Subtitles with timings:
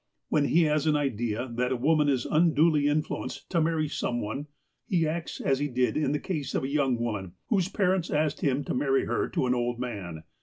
[0.29, 4.47] When he has an idea that a woman is unduly influenced to marry some one,
[4.87, 8.41] he acts as he did in the case of a young woman whose i)arents asked
[8.41, 10.23] him to marry her to an old man.